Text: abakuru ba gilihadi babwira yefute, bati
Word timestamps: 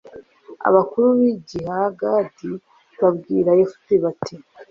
abakuru 0.67 1.05
ba 1.11 1.15
gilihadi 1.21 2.51
babwira 3.01 3.49
yefute, 3.59 3.93
bati 4.03 4.35